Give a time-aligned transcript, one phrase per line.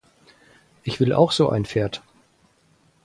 [0.81, 2.01] Ich will auch so ein Pferd.